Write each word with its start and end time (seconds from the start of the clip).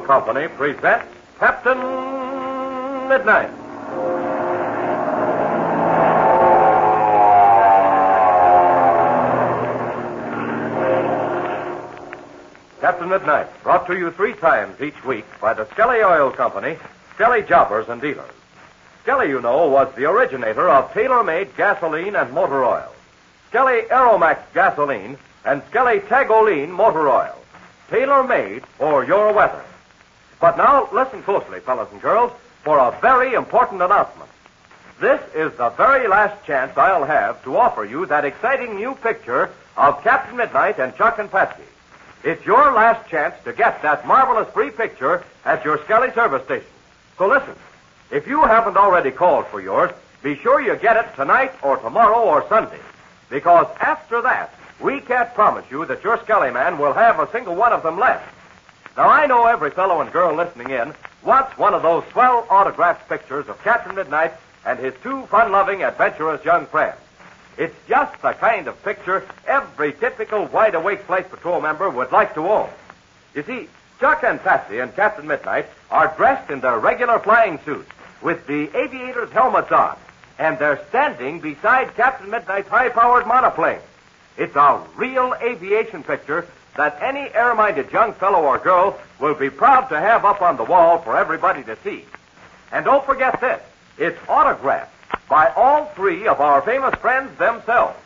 Company 0.00 0.48
presents 0.48 1.06
Captain 1.38 1.78
Midnight. 3.08 3.50
Captain 12.80 13.08
Midnight, 13.08 13.62
brought 13.62 13.86
to 13.86 13.96
you 13.96 14.10
three 14.10 14.32
times 14.34 14.80
each 14.80 15.04
week 15.04 15.24
by 15.40 15.54
the 15.54 15.66
Skelly 15.70 16.02
Oil 16.02 16.30
Company, 16.30 16.76
Skelly 17.14 17.42
Jobbers 17.42 17.88
and 17.88 18.00
Dealers. 18.00 18.32
Skelly, 19.02 19.28
you 19.28 19.40
know, 19.40 19.68
was 19.68 19.94
the 19.94 20.04
originator 20.06 20.68
of 20.68 20.92
tailor-made 20.92 21.56
gasoline 21.56 22.16
and 22.16 22.32
motor 22.32 22.64
oil. 22.64 22.92
Skelly 23.48 23.82
Aromax 23.90 24.40
gasoline 24.54 25.16
and 25.44 25.62
Skelly 25.70 26.00
Tagolene 26.00 26.70
motor 26.70 27.08
oil. 27.08 27.36
Tailor-made 27.90 28.66
for 28.66 29.04
your 29.04 29.32
weather. 29.32 29.64
But 30.40 30.56
now, 30.56 30.88
listen 30.92 31.22
closely, 31.22 31.60
fellas 31.60 31.92
and 31.92 32.00
girls, 32.00 32.32
for 32.64 32.78
a 32.78 32.98
very 33.00 33.34
important 33.34 33.82
announcement. 33.82 34.30
This 34.98 35.20
is 35.34 35.52
the 35.56 35.70
very 35.70 36.08
last 36.08 36.44
chance 36.44 36.76
I'll 36.76 37.04
have 37.04 37.42
to 37.44 37.56
offer 37.56 37.84
you 37.84 38.06
that 38.06 38.24
exciting 38.24 38.76
new 38.76 38.94
picture 38.94 39.50
of 39.76 40.02
Captain 40.02 40.36
Midnight 40.36 40.78
and 40.78 40.94
Chuck 40.96 41.18
and 41.18 41.30
Patsy. 41.30 41.62
It's 42.22 42.44
your 42.44 42.72
last 42.72 43.08
chance 43.08 43.34
to 43.44 43.52
get 43.52 43.80
that 43.82 44.06
marvelous 44.06 44.52
free 44.52 44.70
picture 44.70 45.24
at 45.44 45.64
your 45.64 45.82
Skelly 45.84 46.12
service 46.12 46.44
station. 46.44 46.66
So 47.16 47.28
listen, 47.28 47.54
if 48.10 48.26
you 48.26 48.42
haven't 48.42 48.76
already 48.76 49.10
called 49.10 49.46
for 49.46 49.60
yours, 49.60 49.90
be 50.22 50.36
sure 50.36 50.60
you 50.60 50.76
get 50.76 50.96
it 50.96 51.14
tonight 51.16 51.52
or 51.62 51.78
tomorrow 51.78 52.20
or 52.20 52.46
Sunday. 52.48 52.80
Because 53.30 53.66
after 53.80 54.20
that, 54.20 54.52
we 54.80 55.00
can't 55.00 55.32
promise 55.34 55.64
you 55.70 55.86
that 55.86 56.04
your 56.04 56.18
Skelly 56.24 56.50
man 56.50 56.78
will 56.78 56.92
have 56.92 57.20
a 57.20 57.30
single 57.30 57.54
one 57.54 57.72
of 57.72 57.82
them 57.82 57.98
left. 57.98 58.34
Now, 59.00 59.08
I 59.08 59.24
know 59.24 59.46
every 59.46 59.70
fellow 59.70 60.02
and 60.02 60.12
girl 60.12 60.34
listening 60.34 60.68
in 60.68 60.92
wants 61.22 61.56
one 61.56 61.72
of 61.72 61.80
those 61.80 62.04
swell 62.12 62.46
autographed 62.50 63.08
pictures 63.08 63.48
of 63.48 63.58
Captain 63.64 63.94
Midnight 63.94 64.34
and 64.66 64.78
his 64.78 64.92
two 65.02 65.22
fun-loving, 65.28 65.82
adventurous 65.82 66.44
young 66.44 66.66
friends. 66.66 66.98
It's 67.56 67.74
just 67.88 68.20
the 68.20 68.32
kind 68.32 68.68
of 68.68 68.84
picture 68.84 69.26
every 69.46 69.94
typical 69.94 70.44
wide-awake 70.48 71.00
flight 71.04 71.30
patrol 71.30 71.62
member 71.62 71.88
would 71.88 72.12
like 72.12 72.34
to 72.34 72.46
own. 72.46 72.68
You 73.34 73.42
see, 73.42 73.70
Chuck 74.00 74.22
and 74.22 74.38
Patsy 74.38 74.80
and 74.80 74.94
Captain 74.94 75.26
Midnight 75.26 75.64
are 75.90 76.14
dressed 76.18 76.50
in 76.50 76.60
their 76.60 76.78
regular 76.78 77.18
flying 77.20 77.58
suits 77.64 77.90
with 78.20 78.46
the 78.46 78.68
aviators' 78.76 79.32
helmets 79.32 79.72
on, 79.72 79.96
and 80.38 80.58
they're 80.58 80.84
standing 80.90 81.40
beside 81.40 81.96
Captain 81.96 82.28
Midnight's 82.28 82.68
high-powered 82.68 83.26
monoplane. 83.26 83.80
It's 84.36 84.56
a 84.56 84.82
real 84.94 85.34
aviation 85.40 86.02
picture 86.02 86.46
that 86.76 86.98
any 87.02 87.32
air-minded 87.34 87.92
young 87.92 88.12
fellow 88.14 88.42
or 88.42 88.58
girl 88.58 88.98
will 89.18 89.34
be 89.34 89.50
proud 89.50 89.88
to 89.88 89.98
have 89.98 90.24
up 90.24 90.42
on 90.42 90.56
the 90.56 90.64
wall 90.64 90.98
for 90.98 91.16
everybody 91.16 91.62
to 91.64 91.76
see. 91.82 92.04
And 92.72 92.84
don't 92.84 93.04
forget 93.04 93.40
this. 93.40 93.60
It's 93.98 94.18
autographed 94.28 94.92
by 95.28 95.48
all 95.56 95.86
three 95.96 96.26
of 96.26 96.40
our 96.40 96.62
famous 96.62 96.94
friends 96.96 97.36
themselves. 97.38 97.98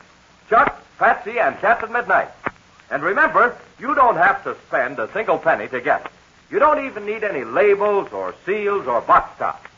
Chuck, 0.48 0.82
Patsy, 0.98 1.38
and 1.38 1.58
Captain 1.58 1.92
Midnight. 1.92 2.28
And 2.90 3.02
remember, 3.02 3.56
you 3.78 3.94
don't 3.94 4.16
have 4.16 4.44
to 4.44 4.56
spend 4.66 4.98
a 4.98 5.10
single 5.12 5.38
penny 5.38 5.68
to 5.68 5.80
get 5.80 6.06
it. 6.06 6.10
You 6.50 6.58
don't 6.58 6.84
even 6.86 7.06
need 7.06 7.24
any 7.24 7.44
labels 7.44 8.12
or 8.12 8.34
seals 8.46 8.86
or 8.86 9.00
box 9.00 9.38
tops. 9.38 9.68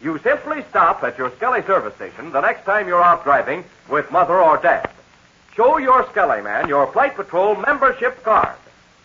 You 0.00 0.18
simply 0.18 0.64
stop 0.70 1.02
at 1.02 1.16
your 1.16 1.30
Skelly 1.36 1.62
service 1.62 1.94
station 1.94 2.32
the 2.32 2.40
next 2.40 2.64
time 2.64 2.88
you're 2.88 3.02
out 3.02 3.24
driving 3.24 3.64
with 3.88 4.10
Mother 4.10 4.40
or 4.40 4.58
Dad. 4.58 4.90
Show 5.56 5.78
your 5.78 6.04
Skelly 6.10 6.42
man 6.42 6.68
your 6.68 6.88
Flight 6.88 7.14
Patrol 7.14 7.54
membership 7.54 8.24
card, 8.24 8.56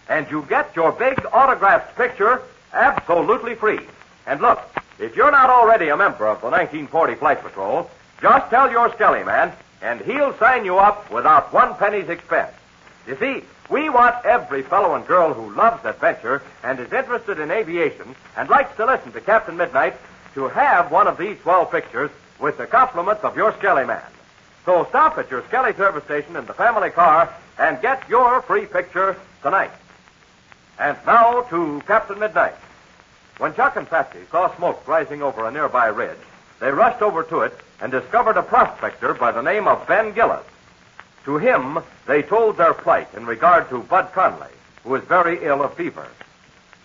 and 0.07 0.25
you 0.31 0.43
get 0.49 0.75
your 0.75 0.91
big 0.91 1.23
autographed 1.31 1.95
picture 1.95 2.41
absolutely 2.73 3.53
free. 3.53 3.81
And 4.25 4.41
look, 4.41 4.59
if 4.97 5.15
you're 5.15 5.29
not 5.29 5.51
already 5.51 5.89
a 5.89 5.97
member 5.97 6.25
of 6.25 6.41
the 6.41 6.47
1940 6.47 7.15
Flight 7.15 7.43
Patrol, 7.43 7.87
just 8.19 8.49
tell 8.49 8.71
your 8.71 8.91
Skelly 8.95 9.23
man, 9.23 9.51
and 9.83 10.01
he'll 10.01 10.35
sign 10.39 10.65
you 10.65 10.79
up 10.79 11.11
without 11.11 11.53
one 11.53 11.75
penny's 11.75 12.09
expense. 12.09 12.51
You 13.05 13.15
see, 13.17 13.43
we 13.69 13.89
want 13.89 14.25
every 14.25 14.63
fellow 14.63 14.95
and 14.95 15.05
girl 15.05 15.35
who 15.35 15.53
loves 15.53 15.85
adventure 15.85 16.41
and 16.63 16.79
is 16.79 16.91
interested 16.91 17.39
in 17.39 17.51
aviation 17.51 18.15
and 18.35 18.49
likes 18.49 18.75
to 18.77 18.87
listen 18.87 19.11
to 19.11 19.21
Captain 19.21 19.55
Midnight 19.55 19.95
to 20.33 20.47
have 20.47 20.91
one 20.91 21.05
of 21.05 21.19
these 21.19 21.39
swell 21.41 21.67
pictures 21.67 22.09
with 22.39 22.57
the 22.57 22.65
compliments 22.65 23.23
of 23.23 23.37
your 23.37 23.55
Skelly 23.59 23.85
man. 23.85 24.01
So 24.69 24.85
stop 24.89 25.17
at 25.17 25.31
your 25.31 25.43
Skelly 25.47 25.73
service 25.73 26.03
station 26.03 26.35
in 26.35 26.45
the 26.45 26.53
family 26.53 26.91
car 26.91 27.33
and 27.57 27.81
get 27.81 28.07
your 28.07 28.39
free 28.43 28.67
picture 28.67 29.17
tonight. 29.41 29.71
And 30.77 30.95
now 31.07 31.41
to 31.49 31.81
Captain 31.87 32.19
Midnight. 32.19 32.53
When 33.39 33.55
Chuck 33.55 33.77
and 33.77 33.89
Patsy 33.89 34.19
saw 34.29 34.55
smoke 34.55 34.87
rising 34.87 35.23
over 35.23 35.47
a 35.47 35.51
nearby 35.51 35.87
ridge, 35.87 36.19
they 36.59 36.69
rushed 36.69 37.01
over 37.01 37.23
to 37.23 37.39
it 37.39 37.59
and 37.81 37.91
discovered 37.91 38.37
a 38.37 38.43
prospector 38.43 39.15
by 39.15 39.31
the 39.31 39.41
name 39.41 39.67
of 39.67 39.87
Ben 39.87 40.13
Gillis. 40.13 40.45
To 41.25 41.39
him, 41.39 41.79
they 42.05 42.21
told 42.21 42.55
their 42.55 42.75
plight 42.75 43.07
in 43.15 43.25
regard 43.25 43.69
to 43.69 43.79
Bud 43.79 44.11
Conley, 44.13 44.53
who 44.83 44.93
is 44.93 45.03
very 45.05 45.43
ill 45.43 45.63
of 45.63 45.73
fever. 45.73 46.07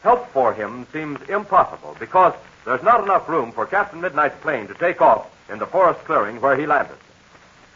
Help 0.02 0.26
for 0.30 0.54
him 0.54 0.86
seems 0.90 1.20
impossible 1.28 1.98
because 2.00 2.32
there's 2.64 2.82
not 2.82 3.02
enough 3.02 3.28
room 3.28 3.52
for 3.52 3.66
Captain 3.66 4.00
Midnight's 4.00 4.40
plane 4.40 4.68
to 4.68 4.74
take 4.74 5.02
off 5.02 5.30
in 5.50 5.58
the 5.58 5.66
forest 5.66 6.02
clearing 6.06 6.40
where 6.40 6.56
he 6.56 6.64
landed. 6.64 6.96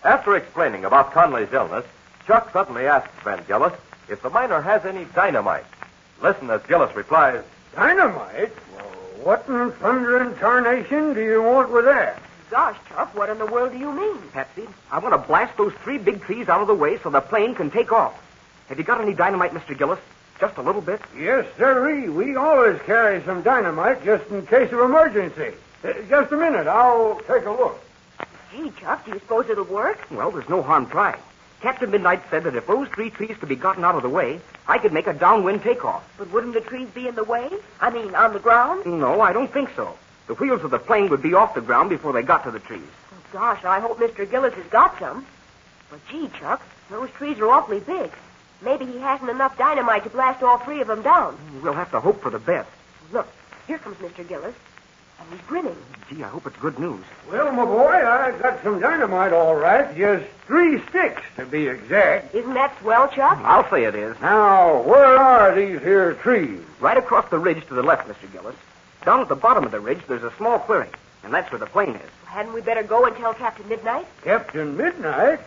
After 0.04 0.36
explaining 0.36 0.84
about 0.84 1.12
Conley's 1.12 1.52
illness, 1.52 1.84
Chuck 2.26 2.52
suddenly 2.52 2.86
asks 2.86 3.12
Ben 3.24 3.42
Gillis 3.46 3.72
if 4.08 4.22
the 4.22 4.30
miner 4.30 4.60
has 4.60 4.84
any 4.84 5.04
dynamite. 5.06 5.64
Listen 6.22 6.50
as 6.50 6.62
Gillis 6.62 6.94
replies, 6.94 7.42
Dynamite? 7.74 8.52
Well, 8.74 8.84
what 9.22 9.44
in 9.48 9.70
thunder 9.72 10.18
and 10.18 10.36
tarnation 10.38 11.14
do 11.14 11.22
you 11.22 11.42
want 11.42 11.70
with 11.70 11.84
that? 11.84 12.20
Gosh, 12.50 12.76
Chuck, 12.88 13.14
what 13.14 13.28
in 13.28 13.38
the 13.38 13.46
world 13.46 13.72
do 13.72 13.78
you 13.78 13.92
mean? 13.92 14.16
Patsy, 14.32 14.66
I 14.90 14.98
want 14.98 15.14
to 15.14 15.18
blast 15.18 15.56
those 15.56 15.72
three 15.84 15.98
big 15.98 16.22
trees 16.22 16.48
out 16.48 16.60
of 16.60 16.66
the 16.66 16.74
way 16.74 16.98
so 16.98 17.10
the 17.10 17.20
plane 17.20 17.54
can 17.54 17.70
take 17.70 17.92
off. 17.92 18.18
Have 18.68 18.78
you 18.78 18.84
got 18.84 19.00
any 19.00 19.14
dynamite, 19.14 19.52
Mr. 19.52 19.76
Gillis? 19.76 19.98
Just 20.40 20.56
a 20.56 20.62
little 20.62 20.80
bit? 20.80 21.00
Yes, 21.16 21.46
sirree. 21.56 22.08
We 22.08 22.36
always 22.36 22.80
carry 22.82 23.22
some 23.24 23.42
dynamite 23.42 24.04
just 24.04 24.28
in 24.30 24.46
case 24.46 24.72
of 24.72 24.80
emergency. 24.80 25.52
Uh, 25.84 25.92
just 26.08 26.32
a 26.32 26.36
minute. 26.36 26.66
I'll 26.66 27.16
take 27.26 27.44
a 27.44 27.50
look. 27.50 27.80
Gee, 28.50 28.72
Chuck, 28.80 29.04
do 29.04 29.12
you 29.12 29.18
suppose 29.18 29.48
it'll 29.50 29.64
work? 29.64 29.98
Well, 30.10 30.30
there's 30.30 30.48
no 30.48 30.62
harm 30.62 30.86
trying. 30.86 31.20
Captain 31.60 31.90
Midnight 31.90 32.22
said 32.30 32.44
that 32.44 32.54
if 32.54 32.66
those 32.66 32.88
three 32.88 33.10
trees 33.10 33.36
could 33.38 33.48
be 33.48 33.56
gotten 33.56 33.84
out 33.84 33.96
of 33.96 34.02
the 34.02 34.08
way, 34.08 34.40
I 34.66 34.78
could 34.78 34.92
make 34.92 35.06
a 35.06 35.12
downwind 35.12 35.62
takeoff. 35.62 36.08
But 36.16 36.30
wouldn't 36.30 36.54
the 36.54 36.60
trees 36.60 36.88
be 36.88 37.08
in 37.08 37.14
the 37.14 37.24
way? 37.24 37.50
I 37.80 37.90
mean, 37.90 38.14
on 38.14 38.32
the 38.32 38.38
ground? 38.38 38.86
No, 38.86 39.20
I 39.20 39.32
don't 39.32 39.52
think 39.52 39.70
so. 39.74 39.96
The 40.28 40.34
wheels 40.34 40.62
of 40.62 40.70
the 40.70 40.78
plane 40.78 41.08
would 41.10 41.22
be 41.22 41.34
off 41.34 41.54
the 41.54 41.60
ground 41.60 41.90
before 41.90 42.12
they 42.12 42.22
got 42.22 42.44
to 42.44 42.50
the 42.50 42.60
trees. 42.60 42.82
Oh, 43.12 43.16
gosh, 43.32 43.64
I 43.64 43.80
hope 43.80 43.98
Mr. 43.98 44.30
Gillis 44.30 44.54
has 44.54 44.66
got 44.66 44.98
some. 44.98 45.26
But 45.90 46.00
gee, 46.08 46.30
Chuck, 46.38 46.62
those 46.90 47.10
trees 47.10 47.38
are 47.40 47.48
awfully 47.48 47.80
big. 47.80 48.10
Maybe 48.62 48.86
he 48.86 48.98
hasn't 48.98 49.30
enough 49.30 49.56
dynamite 49.58 50.04
to 50.04 50.10
blast 50.10 50.42
all 50.42 50.58
three 50.58 50.80
of 50.80 50.86
them 50.86 51.02
down. 51.02 51.36
We'll 51.62 51.72
have 51.72 51.90
to 51.92 52.00
hope 52.00 52.20
for 52.22 52.30
the 52.30 52.38
best. 52.38 52.68
Look, 53.12 53.26
here 53.66 53.78
comes 53.78 53.96
Mr. 53.96 54.26
Gillis. 54.26 54.54
And 55.20 55.28
he's 55.30 55.40
grinning. 55.46 55.76
Gee, 56.08 56.22
I 56.22 56.28
hope 56.28 56.46
it's 56.46 56.56
good 56.56 56.78
news. 56.78 57.04
Well, 57.30 57.52
my 57.52 57.64
boy, 57.64 57.92
I've 57.92 58.40
got 58.42 58.62
some 58.62 58.80
dynamite 58.80 59.32
all 59.32 59.54
right. 59.56 59.94
Just 59.96 60.24
three 60.46 60.80
sticks, 60.88 61.20
to 61.36 61.44
be 61.44 61.66
exact. 61.68 62.34
Isn't 62.34 62.54
that 62.54 62.78
swell, 62.80 63.08
Chuck? 63.08 63.36
Mm, 63.38 63.44
I'll 63.44 63.68
say 63.68 63.84
it 63.84 63.94
is. 63.94 64.18
Now, 64.20 64.80
where 64.82 65.18
are 65.18 65.54
these 65.54 65.80
here 65.80 66.14
trees? 66.14 66.60
Right 66.80 66.96
across 66.96 67.28
the 67.28 67.38
ridge 67.38 67.66
to 67.66 67.74
the 67.74 67.82
left, 67.82 68.08
Mr. 68.08 68.30
Gillis. 68.32 68.56
Down 69.04 69.20
at 69.20 69.28
the 69.28 69.36
bottom 69.36 69.64
of 69.64 69.70
the 69.70 69.80
ridge, 69.80 70.00
there's 70.08 70.22
a 70.22 70.32
small 70.36 70.58
clearing, 70.60 70.90
and 71.24 71.32
that's 71.34 71.50
where 71.52 71.58
the 71.58 71.66
plane 71.66 71.96
is. 71.96 72.10
Hadn't 72.24 72.52
we 72.54 72.60
better 72.62 72.82
go 72.82 73.04
and 73.04 73.14
tell 73.16 73.34
Captain 73.34 73.68
Midnight? 73.68 74.06
Captain 74.22 74.76
Midnight? 74.76 75.40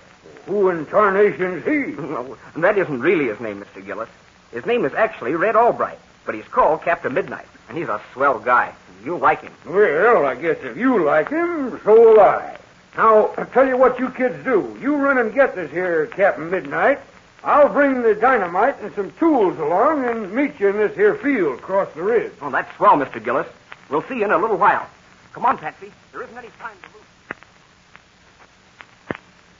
Who 0.45 0.69
in 0.69 0.85
tarnation's 0.85 1.65
he? 1.65 1.93
No, 2.01 2.37
that 2.57 2.77
isn't 2.77 2.99
really 3.01 3.25
his 3.27 3.39
name, 3.39 3.61
Mr. 3.63 3.83
Gillis. 3.83 4.09
His 4.51 4.65
name 4.65 4.85
is 4.85 4.93
actually 4.93 5.33
Red 5.35 5.55
Albright, 5.55 5.97
but 6.25 6.35
he's 6.35 6.47
called 6.47 6.83
Captain 6.83 7.13
Midnight, 7.13 7.47
and 7.67 7.77
he's 7.77 7.89
a 7.89 8.01
swell 8.13 8.39
guy. 8.39 8.73
You'll 9.03 9.19
like 9.19 9.41
him. 9.41 9.53
Well, 9.65 10.25
I 10.25 10.35
guess 10.35 10.57
if 10.61 10.77
you 10.77 11.03
like 11.03 11.29
him, 11.29 11.79
so 11.83 11.99
will 11.99 12.19
I. 12.19 12.57
Now, 12.95 13.27
I'll 13.37 13.45
tell 13.47 13.67
you 13.67 13.77
what 13.77 13.99
you 13.99 14.09
kids 14.11 14.43
do. 14.43 14.77
You 14.81 14.95
run 14.95 15.17
and 15.17 15.33
get 15.33 15.55
this 15.55 15.71
here 15.71 16.07
Captain 16.07 16.49
Midnight. 16.49 16.99
I'll 17.43 17.69
bring 17.69 18.03
the 18.03 18.13
dynamite 18.13 18.79
and 18.81 18.93
some 18.93 19.11
tools 19.13 19.57
along 19.57 20.05
and 20.05 20.31
meet 20.31 20.59
you 20.59 20.69
in 20.69 20.77
this 20.77 20.95
here 20.95 21.15
field 21.15 21.59
across 21.59 21.91
the 21.93 22.03
ridge. 22.03 22.33
Oh, 22.41 22.51
that's 22.51 22.75
swell, 22.75 22.97
Mr. 22.97 23.23
Gillis. 23.23 23.47
We'll 23.89 24.03
see 24.03 24.17
you 24.17 24.25
in 24.25 24.31
a 24.31 24.37
little 24.37 24.57
while. 24.57 24.87
Come 25.33 25.45
on, 25.45 25.57
Patsy. 25.57 25.91
There 26.11 26.21
isn't 26.21 26.37
any 26.37 26.49
time 26.59 26.75
to 26.83 26.89
lose. 26.93 27.05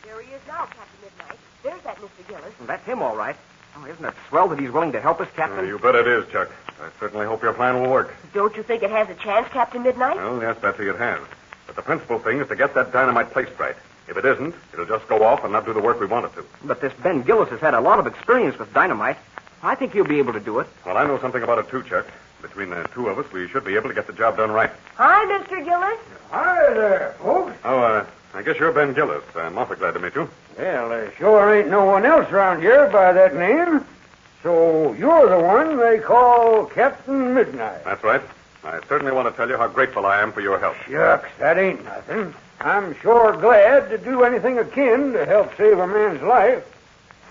There 0.03 0.21
he 0.21 0.31
is 0.33 0.41
now, 0.47 0.65
Captain 0.65 0.85
Midnight. 1.01 1.39
There's 1.63 1.81
that 1.81 1.97
Mr. 1.97 2.27
Gillis. 2.27 2.53
Well, 2.59 2.67
that's 2.67 2.85
him, 2.85 3.01
all 3.01 3.15
right. 3.15 3.35
Oh, 3.77 3.85
isn't 3.85 4.03
it 4.05 4.13
swell 4.29 4.47
that 4.49 4.59
he's 4.59 4.71
willing 4.71 4.91
to 4.91 5.01
help 5.01 5.21
us, 5.21 5.27
Captain? 5.35 5.59
Uh, 5.59 5.63
you 5.67 5.79
bet 5.79 5.95
it 5.95 6.07
is, 6.07 6.27
Chuck. 6.31 6.49
I 6.81 6.89
certainly 6.99 7.25
hope 7.25 7.41
your 7.41 7.53
plan 7.53 7.81
will 7.81 7.89
work. 7.89 8.13
Don't 8.33 8.55
you 8.55 8.63
think 8.63 8.83
it 8.83 8.91
has 8.91 9.09
a 9.09 9.15
chance, 9.15 9.47
Captain 9.49 9.83
Midnight? 9.83 10.17
Well, 10.17 10.41
yes, 10.41 10.57
Betsy, 10.59 10.87
it 10.87 10.97
has. 10.97 11.19
But 11.67 11.75
the 11.75 11.81
principal 11.81 12.19
thing 12.19 12.39
is 12.39 12.47
to 12.49 12.55
get 12.55 12.73
that 12.73 12.91
dynamite 12.91 13.31
placed 13.31 13.57
right. 13.59 13.75
If 14.07 14.17
it 14.17 14.25
isn't, 14.25 14.53
it'll 14.73 14.85
just 14.85 15.07
go 15.07 15.23
off 15.23 15.43
and 15.43 15.53
not 15.53 15.65
do 15.65 15.73
the 15.73 15.79
work 15.79 15.99
we 15.99 16.05
want 16.05 16.25
it 16.25 16.33
to. 16.35 16.45
But 16.65 16.81
this 16.81 16.91
Ben 17.01 17.21
Gillis 17.21 17.49
has 17.49 17.59
had 17.61 17.73
a 17.73 17.79
lot 17.79 17.99
of 17.99 18.07
experience 18.07 18.57
with 18.59 18.73
dynamite. 18.73 19.17
I 19.63 19.75
think 19.75 19.93
he'll 19.93 20.05
be 20.05 20.17
able 20.19 20.33
to 20.33 20.39
do 20.39 20.59
it. 20.59 20.67
Well, 20.85 20.97
I 20.97 21.05
know 21.05 21.19
something 21.19 21.43
about 21.43 21.59
it 21.59 21.69
too, 21.69 21.83
Chuck. 21.83 22.07
Between 22.41 22.71
the 22.71 22.83
two 22.93 23.07
of 23.07 23.19
us, 23.19 23.31
we 23.31 23.47
should 23.47 23.63
be 23.63 23.75
able 23.75 23.89
to 23.89 23.93
get 23.95 24.07
the 24.07 24.13
job 24.13 24.37
done 24.37 24.51
right. 24.51 24.71
Hi, 24.95 25.25
Mr. 25.25 25.63
Gillis. 25.63 25.99
Hi 26.31 26.73
there, 26.73 27.15
folks. 27.19 27.55
Oh, 27.63 27.79
uh, 27.79 28.05
I 28.33 28.41
guess 28.41 28.57
you're 28.57 28.71
Ben 28.71 28.93
Gillis. 28.93 29.23
I'm 29.35 29.57
awfully 29.57 29.77
glad 29.77 29.93
to 29.95 29.99
meet 29.99 30.15
you. 30.15 30.29
Well, 30.57 30.89
there 30.89 31.11
sure 31.17 31.53
ain't 31.53 31.69
no 31.69 31.85
one 31.85 32.05
else 32.05 32.29
around 32.31 32.61
here 32.61 32.87
by 32.89 33.11
that 33.11 33.35
name. 33.35 33.85
So 34.41 34.93
you're 34.93 35.29
the 35.29 35.39
one 35.39 35.77
they 35.77 35.99
call 35.99 36.65
Captain 36.65 37.33
Midnight. 37.33 37.83
That's 37.83 38.03
right. 38.03 38.21
I 38.63 38.79
certainly 38.87 39.11
want 39.11 39.27
to 39.27 39.35
tell 39.35 39.49
you 39.49 39.57
how 39.57 39.67
grateful 39.67 40.05
I 40.05 40.21
am 40.21 40.31
for 40.31 40.41
your 40.41 40.59
help. 40.59 40.75
Shucks, 40.87 41.29
that 41.39 41.57
ain't 41.57 41.83
nothing. 41.83 42.33
I'm 42.59 42.95
sure 43.01 43.33
glad 43.33 43.89
to 43.89 43.97
do 43.97 44.23
anything 44.23 44.59
akin 44.59 45.13
to 45.13 45.25
help 45.25 45.55
save 45.57 45.79
a 45.79 45.87
man's 45.87 46.21
life. 46.21 46.63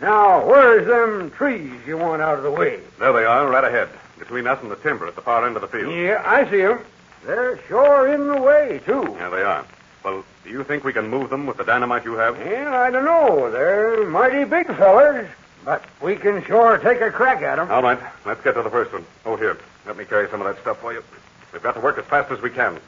Now, 0.00 0.44
where's 0.44 0.87
them 0.87 1.31
trees 1.31 1.73
you 1.87 1.96
want 1.99 2.20
out 2.23 2.38
of 2.38 2.43
the 2.44 2.50
way? 2.50 2.81
There 2.99 3.12
they 3.12 3.25
are, 3.25 3.49
right 3.49 3.64
ahead, 3.64 3.88
between 4.19 4.46
us 4.46 4.61
and 4.62 4.70
the 4.70 4.76
timber 4.76 5.06
at 5.06 5.14
the 5.14 5.20
far 5.23 5.46
end 5.46 5.56
of 5.56 5.62
the 5.62 5.69
field. 5.69 5.94
Yeah, 5.94 6.23
I 6.25 6.50
see 6.50 6.62
'em. 6.62 6.81
They're 7.25 7.58
sure 7.69 8.08
in 8.08 8.26
the 8.29 8.41
way, 8.41 8.81
too. 8.87 9.14
Yeah, 9.19 9.29
they 9.29 9.43
are. 9.43 9.64
Well, 10.05 10.25
do 10.44 10.50
you 10.50 10.64
think 10.64 10.85
we 10.85 10.93
can 10.93 11.08
move 11.08 11.31
them 11.31 11.47
with 11.47 11.58
the 11.58 11.64
dynamite 11.64 12.05
you 12.05 12.14
have? 12.14 12.38
Well, 12.38 12.75
I 12.75 12.91
don't 12.91 13.05
know. 13.05 13.50
They're 13.50 14.06
mighty 14.06 14.44
big 14.44 14.67
fellers, 14.69 15.29
but 15.64 15.85
we 16.00 16.17
can 16.17 16.43
sure 16.44 16.79
take 16.79 17.00
a 17.00 17.11
crack 17.11 17.43
at 17.43 17.56
them. 17.56 17.70
All 17.70 17.82
right, 17.82 17.99
let's 18.25 18.43
get 18.43 18.55
to 18.55 18.62
the 18.62 18.70
first 18.70 18.93
one. 18.93 19.05
Oh, 19.26 19.37
here, 19.37 19.58
let 19.87 19.97
me 19.97 20.05
carry 20.05 20.29
some 20.31 20.41
of 20.41 20.47
that 20.47 20.61
stuff 20.62 20.79
for 20.81 20.93
you. 20.93 21.05
We've 21.52 21.62
got 21.62 21.75
to 21.75 21.81
work 21.81 21.99
as 21.99 22.05
fast 22.06 22.31
as 22.31 22.41
we 22.41 22.50
can. 22.50 22.79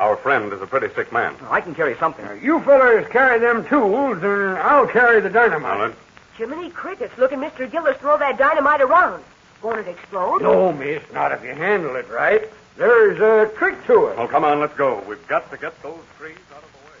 Our 0.00 0.16
friend 0.16 0.52
is 0.52 0.62
a 0.62 0.66
pretty 0.66 0.92
sick 0.94 1.12
man. 1.12 1.36
I 1.50 1.60
can 1.60 1.74
carry 1.74 1.94
something. 1.96 2.26
You 2.42 2.60
fellers 2.60 3.06
carry 3.08 3.38
them 3.38 3.66
tools, 3.66 4.22
and 4.22 4.58
I'll 4.58 4.86
carry 4.86 5.20
the 5.20 5.28
dynamite. 5.30 5.72
All 5.72 5.88
right. 5.88 5.94
Jiminy 6.36 6.70
Crickets, 6.70 7.16
look 7.18 7.32
at 7.32 7.38
Mr. 7.38 7.70
Gillis 7.70 7.98
throw 7.98 8.16
that 8.16 8.38
dynamite 8.38 8.80
around. 8.80 9.22
Won't 9.62 9.80
it 9.80 9.88
explode? 9.88 10.40
No, 10.42 10.72
miss, 10.72 11.02
not 11.12 11.30
if 11.32 11.44
you 11.44 11.54
handle 11.54 11.94
it 11.96 12.08
right. 12.08 12.50
There's 12.76 13.20
a 13.20 13.52
trick 13.56 13.84
to 13.86 14.06
it. 14.06 14.16
Well, 14.16 14.28
come 14.28 14.44
on, 14.44 14.60
let's 14.60 14.74
go. 14.76 15.02
We've 15.06 15.26
got 15.28 15.50
to 15.50 15.56
get 15.58 15.80
those 15.82 16.00
trees 16.18 16.36
out 16.54 16.62
of 16.62 16.72
the 16.72 16.78
way. 16.78 16.94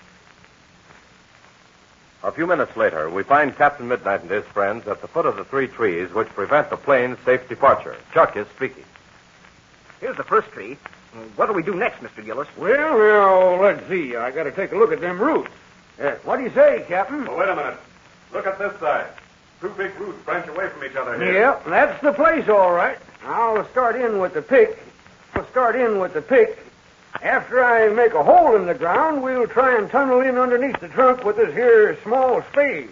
A 2.24 2.32
few 2.32 2.46
minutes 2.46 2.76
later, 2.76 3.08
we 3.08 3.22
find 3.22 3.56
Captain 3.56 3.88
Midnight 3.88 4.22
and 4.22 4.30
his 4.30 4.44
friends 4.46 4.86
at 4.86 5.00
the 5.00 5.08
foot 5.08 5.26
of 5.26 5.36
the 5.36 5.44
three 5.44 5.66
trees 5.66 6.12
which 6.12 6.28
prevent 6.28 6.70
the 6.70 6.76
plane's 6.76 7.18
safe 7.24 7.48
departure. 7.48 7.96
Chuck 8.12 8.36
is 8.36 8.46
speaking. 8.54 8.84
Here's 10.00 10.16
the 10.16 10.24
first 10.24 10.48
tree. 10.50 10.76
What 11.36 11.46
do 11.46 11.52
we 11.52 11.62
do 11.62 11.74
next, 11.74 12.00
Mr. 12.02 12.24
Gillis? 12.24 12.48
Well, 12.56 12.98
well, 12.98 13.60
let's 13.60 13.86
see. 13.88 14.16
I 14.16 14.30
got 14.30 14.44
to 14.44 14.52
take 14.52 14.72
a 14.72 14.76
look 14.76 14.92
at 14.92 15.00
them 15.00 15.20
roots. 15.20 15.50
Uh, 16.00 16.12
what 16.24 16.38
do 16.38 16.42
you 16.42 16.50
say, 16.50 16.84
Captain? 16.88 17.24
Well, 17.26 17.38
wait 17.38 17.48
a 17.48 17.56
minute. 17.56 17.76
Look 18.32 18.46
at 18.46 18.58
this 18.58 18.78
side. 18.80 19.06
Two 19.60 19.68
big 19.70 19.94
roots 20.00 20.22
branch 20.24 20.48
away 20.48 20.68
from 20.68 20.84
each 20.84 20.96
other 20.96 21.16
here. 21.22 21.34
Yep, 21.34 21.66
that's 21.66 22.02
the 22.02 22.12
place, 22.12 22.48
all 22.48 22.72
right. 22.72 22.98
I'll 23.24 23.68
start 23.68 23.94
in 23.96 24.18
with 24.18 24.34
the 24.34 24.42
pick. 24.42 24.82
I'll 25.34 25.46
start 25.48 25.76
in 25.76 25.98
with 25.98 26.14
the 26.14 26.22
pick. 26.22 26.58
After 27.22 27.62
I 27.62 27.88
make 27.88 28.14
a 28.14 28.22
hole 28.22 28.56
in 28.56 28.66
the 28.66 28.74
ground, 28.74 29.22
we'll 29.22 29.46
try 29.46 29.78
and 29.78 29.90
tunnel 29.90 30.20
in 30.20 30.38
underneath 30.38 30.80
the 30.80 30.88
trunk 30.88 31.24
with 31.24 31.36
this 31.36 31.54
here 31.54 31.96
small 32.02 32.42
spade. 32.50 32.88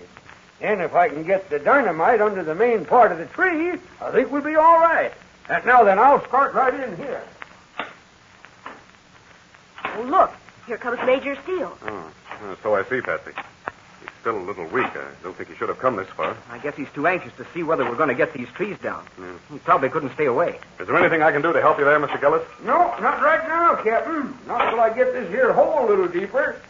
And 0.61 0.81
if 0.83 0.95
I 0.95 1.09
can 1.09 1.23
get 1.25 1.49
the 1.49 1.59
dynamite 1.59 2.21
under 2.21 2.43
the 2.43 2.55
main 2.55 2.85
part 2.85 3.13
of 3.13 3.19
the 3.19 3.27
tree, 3.27 3.79
I 4.01 4.11
think 4.11 4.31
we'll 4.31 4.43
be 4.43 4.57
all 4.57 4.79
right. 4.79 5.13
And 5.49 5.65
now 5.65 5.83
then, 5.83 5.99
I'll 5.99 6.25
start 6.27 6.55
right 6.55 6.75
in 6.75 6.97
here. 6.97 7.23
Oh, 9.85 10.03
look, 10.03 10.33
here 10.67 10.77
comes 10.77 11.01
Major 11.05 11.35
Steele. 11.43 11.77
Oh, 11.83 12.13
so 12.63 12.75
I 12.75 12.85
see, 12.85 13.01
Patsy. 13.01 13.33
He's 14.21 14.33
still 14.33 14.39
a 14.39 14.45
little 14.45 14.67
weak. 14.67 14.85
I 14.85 15.07
don't 15.23 15.35
think 15.35 15.49
he 15.49 15.57
should 15.57 15.71
have 15.71 15.79
come 15.79 15.97
this 15.97 16.09
far. 16.09 16.37
I 16.51 16.59
guess 16.59 16.77
he's 16.77 16.91
too 16.91 17.07
anxious 17.07 17.33
to 17.39 17.47
see 17.55 17.63
whether 17.63 17.89
we're 17.89 17.97
going 17.97 18.11
to 18.11 18.15
get 18.15 18.35
these 18.35 18.49
trees 18.49 18.77
down. 18.83 19.03
He 19.51 19.59
probably 19.61 19.89
couldn't 19.89 20.13
stay 20.13 20.27
away. 20.27 20.59
Is 20.79 20.87
there 20.89 20.97
anything 20.97 21.23
I 21.23 21.33
can 21.33 21.41
do 21.41 21.55
to 21.55 21.61
help 21.63 21.79
you 21.79 21.87
there, 21.87 21.99
Mr. 21.99 22.21
Gillis? 22.21 22.43
No, 22.63 22.95
not 23.01 23.23
right 23.23 23.49
now, 23.49 23.77
Captain. 23.77 24.37
Not 24.47 24.69
till 24.69 24.81
I 24.81 24.93
get 24.93 25.15
this 25.15 25.31
here 25.31 25.55
hole 25.55 25.87
a 25.87 25.89
little 25.89 26.07
deeper. 26.07 26.61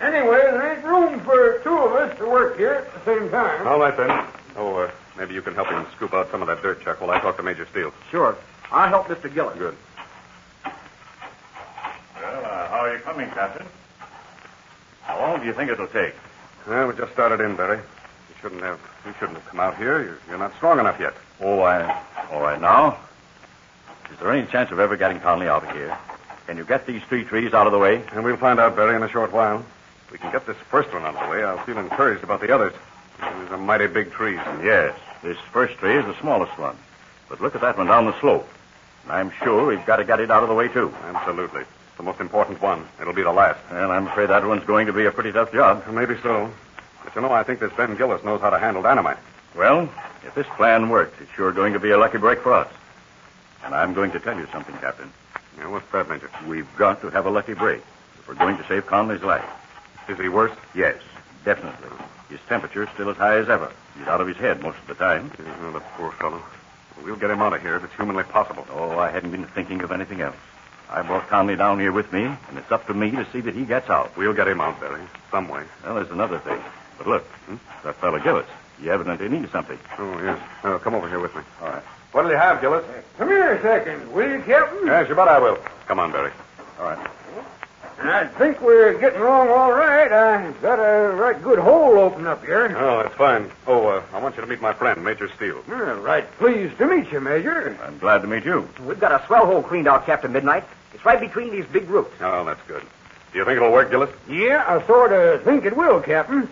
Anyway, 0.00 0.40
there 0.42 0.74
ain't 0.74 0.84
room 0.84 1.20
for 1.20 1.60
two 1.62 1.78
of 1.78 1.92
us 1.92 2.18
to 2.18 2.26
work 2.28 2.56
here 2.56 2.74
at 2.74 2.92
the 2.92 3.04
same 3.04 3.30
time. 3.30 3.64
All 3.68 3.78
right, 3.78 3.96
then. 3.96 4.10
Oh, 4.56 4.74
uh, 4.74 4.90
maybe 5.16 5.34
you 5.34 5.42
can 5.42 5.54
help 5.54 5.68
him 5.68 5.86
scoop 5.94 6.12
out 6.14 6.32
some 6.32 6.42
of 6.42 6.48
that 6.48 6.62
dirt, 6.62 6.82
Chuck, 6.82 7.00
while 7.00 7.10
I 7.10 7.20
talk 7.20 7.36
to 7.36 7.44
Major 7.44 7.66
Steele. 7.70 7.92
Sure. 8.10 8.36
I'll 8.72 8.88
help 8.88 9.06
Mr. 9.06 9.32
Gillis. 9.32 9.56
Good. 9.56 9.76
Well, 10.64 12.44
uh, 12.44 12.68
how 12.68 12.80
are 12.80 12.92
you 12.92 12.98
coming, 13.02 13.30
Captain? 13.30 13.66
How 15.02 15.20
long 15.20 15.38
do 15.38 15.46
you 15.46 15.52
think 15.52 15.70
it'll 15.70 15.86
take? 15.86 16.14
Well, 16.68 16.88
we 16.88 16.94
just 16.94 17.12
started 17.14 17.40
in, 17.40 17.56
Barry. 17.56 17.78
You 17.78 18.34
shouldn't 18.42 18.60
have. 18.60 18.78
You 19.06 19.14
shouldn't 19.18 19.38
have 19.38 19.46
come 19.46 19.58
out 19.58 19.78
here. 19.78 20.02
You're, 20.02 20.18
you're 20.28 20.38
not 20.38 20.54
strong 20.56 20.78
enough 20.78 21.00
yet. 21.00 21.14
Oh, 21.40 21.60
I. 21.60 22.04
All 22.30 22.42
right, 22.42 22.60
now. 22.60 22.98
Is 24.12 24.18
there 24.18 24.30
any 24.30 24.46
chance 24.46 24.70
of 24.70 24.78
ever 24.78 24.94
getting 24.94 25.18
Conley 25.18 25.48
out 25.48 25.64
of 25.64 25.74
here? 25.74 25.96
Can 26.46 26.58
you 26.58 26.64
get 26.64 26.86
these 26.86 27.02
three 27.04 27.24
trees 27.24 27.54
out 27.54 27.66
of 27.66 27.72
the 27.72 27.78
way? 27.78 28.02
And 28.12 28.22
we'll 28.22 28.36
find 28.36 28.60
out, 28.60 28.76
Barry, 28.76 28.96
in 28.96 29.02
a 29.02 29.08
short 29.08 29.32
while. 29.32 29.64
If 30.04 30.12
we 30.12 30.18
can 30.18 30.30
get 30.30 30.46
this 30.46 30.58
first 30.68 30.92
one 30.92 31.04
out 31.04 31.14
of 31.14 31.24
the 31.24 31.30
way, 31.30 31.42
I'll 31.42 31.64
feel 31.64 31.78
encouraged 31.78 32.22
about 32.22 32.42
the 32.42 32.54
others. 32.54 32.74
These 33.18 33.50
are 33.50 33.56
mighty 33.56 33.86
big 33.86 34.12
trees. 34.12 34.40
Yes. 34.62 34.94
This 35.22 35.38
first 35.50 35.78
tree 35.78 35.96
is 35.96 36.04
the 36.04 36.20
smallest 36.20 36.58
one. 36.58 36.76
But 37.30 37.40
look 37.40 37.54
at 37.54 37.62
that 37.62 37.78
one 37.78 37.86
down 37.86 38.04
the 38.04 38.20
slope. 38.20 38.46
And 39.04 39.12
I'm 39.12 39.32
sure 39.42 39.66
we've 39.66 39.86
got 39.86 39.96
to 39.96 40.04
get 40.04 40.20
it 40.20 40.30
out 40.30 40.42
of 40.42 40.50
the 40.50 40.54
way, 40.54 40.68
too. 40.68 40.94
Absolutely. 41.04 41.64
The 41.98 42.04
most 42.04 42.20
important 42.20 42.62
one. 42.62 42.86
It'll 43.00 43.12
be 43.12 43.24
the 43.24 43.32
last. 43.32 43.58
Well, 43.70 43.90
I'm 43.90 44.06
afraid 44.06 44.30
that 44.30 44.46
one's 44.46 44.64
going 44.64 44.86
to 44.86 44.92
be 44.92 45.06
a 45.06 45.10
pretty 45.10 45.32
tough 45.32 45.52
job. 45.52 45.84
Maybe 45.90 46.16
so. 46.22 46.50
But 47.04 47.14
you 47.14 47.20
know, 47.20 47.32
I 47.32 47.42
think 47.42 47.58
this 47.58 47.72
Ben 47.76 47.96
Gillis 47.96 48.22
knows 48.24 48.40
how 48.40 48.50
to 48.50 48.58
handle 48.58 48.82
dynamite. 48.82 49.18
Well, 49.56 49.90
if 50.24 50.34
this 50.36 50.46
plan 50.56 50.88
works, 50.90 51.20
it's 51.20 51.30
sure 51.32 51.52
going 51.52 51.72
to 51.72 51.80
be 51.80 51.90
a 51.90 51.98
lucky 51.98 52.18
break 52.18 52.40
for 52.40 52.52
us. 52.54 52.72
And 53.64 53.74
I'm 53.74 53.94
going 53.94 54.12
to 54.12 54.20
tell 54.20 54.38
you 54.38 54.46
something, 54.52 54.76
Captain. 54.76 55.12
Yeah, 55.58 55.68
what's 55.68 55.90
that, 55.90 56.08
Major? 56.08 56.30
We've 56.46 56.68
got 56.76 57.00
to 57.00 57.10
have 57.10 57.26
a 57.26 57.30
lucky 57.30 57.54
break 57.54 57.82
if 58.18 58.28
we're 58.28 58.34
going 58.34 58.56
to 58.58 58.66
save 58.68 58.86
Conley's 58.86 59.22
life. 59.22 59.44
Is 60.08 60.18
he 60.18 60.28
worse? 60.28 60.56
Yes, 60.76 60.96
definitely. 61.44 61.88
His 62.30 62.38
temperature's 62.48 62.88
still 62.94 63.10
as 63.10 63.16
high 63.16 63.38
as 63.38 63.48
ever. 63.48 63.72
He's 63.98 64.06
out 64.06 64.20
of 64.20 64.28
his 64.28 64.36
head 64.36 64.62
most 64.62 64.78
of 64.78 64.86
the 64.86 64.94
time. 64.94 65.32
Oh, 65.62 65.72
the 65.72 65.80
poor 65.80 66.12
fellow. 66.12 66.40
We'll 67.02 67.16
get 67.16 67.30
him 67.30 67.40
out 67.40 67.54
of 67.54 67.62
here 67.62 67.74
if 67.74 67.82
it's 67.82 67.94
humanly 67.94 68.22
possible. 68.24 68.64
Oh, 68.70 68.98
I 68.98 69.10
hadn't 69.10 69.32
been 69.32 69.46
thinking 69.46 69.82
of 69.82 69.90
anything 69.90 70.20
else. 70.20 70.36
I 70.90 71.02
brought 71.02 71.28
Conley 71.28 71.56
down 71.56 71.78
here 71.78 71.92
with 71.92 72.12
me, 72.12 72.24
and 72.24 72.58
it's 72.58 72.72
up 72.72 72.86
to 72.86 72.94
me 72.94 73.10
to 73.10 73.26
see 73.30 73.40
that 73.42 73.54
he 73.54 73.64
gets 73.64 73.90
out. 73.90 74.16
We'll 74.16 74.32
get 74.32 74.48
him 74.48 74.60
out, 74.60 74.80
Barry. 74.80 75.02
Some 75.30 75.48
way. 75.48 75.64
Well, 75.84 75.96
there's 75.96 76.10
another 76.10 76.38
thing. 76.38 76.58
But 76.96 77.06
look, 77.06 77.24
hmm? 77.46 77.56
that 77.84 77.96
fellow 77.96 78.18
Gillis. 78.18 78.46
He 78.80 78.88
evidently 78.88 79.28
needs 79.28 79.50
something. 79.52 79.78
Oh, 79.98 80.22
yes. 80.22 80.40
Uh, 80.62 80.78
come 80.78 80.94
over 80.94 81.08
here 81.08 81.20
with 81.20 81.34
me. 81.34 81.42
All 81.60 81.68
right. 81.68 81.82
What'll 82.12 82.30
you 82.30 82.36
have, 82.36 82.60
Gillis? 82.60 82.84
Come 83.18 83.28
here 83.28 83.54
a 83.54 83.62
second, 83.62 84.12
will 84.12 84.30
you, 84.30 84.42
Captain? 84.42 84.86
Yes, 84.86 85.08
you 85.08 85.14
bet 85.14 85.28
I 85.28 85.38
will. 85.38 85.58
Come 85.86 85.98
on, 85.98 86.10
Barry. 86.10 86.32
All 86.78 86.86
right. 86.86 87.10
I 88.00 88.26
think 88.26 88.60
we're 88.60 88.98
getting 88.98 89.20
along 89.20 89.48
all 89.48 89.72
right. 89.72 90.10
I've 90.12 90.62
got 90.62 90.78
a 90.78 91.12
right 91.14 91.42
good 91.42 91.58
hole 91.58 91.98
open 91.98 92.26
up 92.26 92.44
here. 92.44 92.74
Oh, 92.78 93.02
that's 93.02 93.14
fine. 93.16 93.50
Oh, 93.66 93.88
uh, 93.88 94.02
I 94.12 94.20
want 94.20 94.36
you 94.36 94.42
to 94.42 94.46
meet 94.46 94.60
my 94.60 94.72
friend, 94.72 95.02
Major 95.04 95.28
Steele. 95.28 95.62
Yeah, 95.68 96.00
right 96.00 96.30
pleased 96.38 96.78
to 96.78 96.86
meet 96.86 97.10
you, 97.10 97.20
Major. 97.20 97.76
I'm 97.82 97.98
glad 97.98 98.22
to 98.22 98.28
meet 98.28 98.44
you. 98.44 98.68
We've 98.86 99.00
got 99.00 99.20
a 99.20 99.26
swell 99.26 99.46
hole 99.46 99.62
cleaned 99.62 99.88
out, 99.88 100.06
Captain 100.06 100.32
Midnight. 100.32 100.64
It's 100.94 101.04
right 101.04 101.20
between 101.20 101.50
these 101.50 101.66
big 101.66 101.88
roots. 101.90 102.14
Oh, 102.20 102.44
that's 102.44 102.64
good. 102.68 102.82
Do 103.32 103.38
you 103.38 103.44
think 103.44 103.56
it'll 103.56 103.72
work, 103.72 103.90
Gillis? 103.90 104.10
Yeah, 104.28 104.64
I 104.66 104.84
sort 104.86 105.12
of 105.12 105.42
think 105.42 105.64
it 105.64 105.76
will, 105.76 106.00
Captain. 106.00 106.48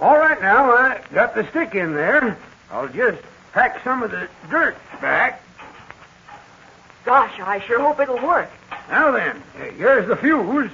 All 0.00 0.18
right, 0.18 0.40
now, 0.40 0.70
I 0.70 1.00
got 1.12 1.34
the 1.34 1.46
stick 1.50 1.74
in 1.74 1.94
there. 1.94 2.38
I'll 2.70 2.88
just 2.88 3.20
pack 3.52 3.82
some 3.82 4.02
of 4.02 4.12
the 4.12 4.28
dirt 4.48 4.76
back. 5.00 5.42
Gosh, 7.04 7.38
I 7.40 7.58
sure 7.60 7.80
hope 7.80 7.98
it'll 8.00 8.24
work. 8.24 8.50
Now 8.90 9.12
then, 9.12 9.40
here's 9.78 10.08
the 10.08 10.16
fuse. 10.16 10.70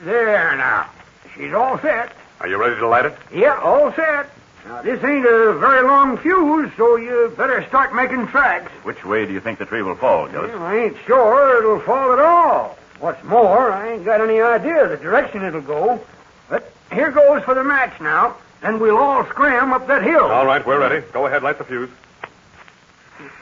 There 0.00 0.56
now. 0.56 0.90
She's 1.34 1.54
all 1.54 1.78
set. 1.78 2.12
Are 2.40 2.46
you 2.46 2.58
ready 2.58 2.76
to 2.76 2.86
light 2.86 3.06
it? 3.06 3.16
Yeah, 3.34 3.58
all 3.58 3.92
set. 3.94 4.30
Now, 4.66 4.82
this 4.82 5.02
ain't 5.02 5.24
a 5.24 5.54
very 5.54 5.82
long 5.86 6.18
fuse, 6.18 6.70
so 6.76 6.96
you 6.96 7.32
better 7.38 7.66
start 7.68 7.94
making 7.94 8.26
tracks. 8.26 8.70
Which 8.82 9.02
way 9.04 9.24
do 9.24 9.32
you 9.32 9.40
think 9.40 9.58
the 9.58 9.64
tree 9.64 9.82
will 9.82 9.94
fall, 9.94 10.28
Gillis? 10.28 10.52
Well, 10.52 10.62
I 10.62 10.76
ain't 10.76 10.96
sure 11.06 11.58
it'll 11.58 11.80
fall 11.80 12.12
at 12.12 12.18
all. 12.18 12.76
What's 13.00 13.24
more, 13.24 13.72
I 13.72 13.92
ain't 13.92 14.04
got 14.04 14.20
any 14.20 14.40
idea 14.40 14.88
the 14.88 14.96
direction 14.98 15.44
it'll 15.44 15.62
go. 15.62 16.04
But 16.50 16.70
here 16.92 17.10
goes 17.10 17.44
for 17.44 17.54
the 17.54 17.64
match 17.64 17.98
now, 18.00 18.36
and 18.62 18.78
we'll 18.78 18.98
all 18.98 19.24
scram 19.26 19.72
up 19.72 19.86
that 19.86 20.02
hill. 20.02 20.24
All 20.24 20.44
right, 20.44 20.64
we're 20.66 20.80
ready. 20.80 21.06
Go 21.12 21.26
ahead, 21.26 21.42
light 21.42 21.56
the 21.56 21.64
fuse. 21.64 21.90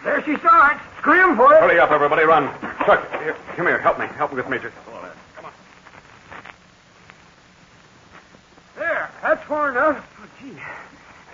There 0.04 0.23
she 0.25 0.37
starts. 0.37 0.80
Scream 0.99 1.37
for 1.37 1.54
it. 1.54 1.61
Hurry 1.61 1.78
up, 1.78 1.90
everybody, 1.90 2.25
run. 2.25 2.49
Chuck, 2.85 3.11
here, 3.23 3.37
come 3.56 3.66
here. 3.66 3.78
Help 3.78 3.99
me. 3.99 4.06
Help 4.06 4.30
me 4.33 4.37
with 4.37 4.49
Major. 4.49 4.73
Come 4.87 5.45
on. 5.45 5.52
There, 8.76 9.11
that's 9.23 9.42
far 9.45 9.71
enough. 9.71 10.04
Oh, 10.21 10.28
gee. 10.40 10.56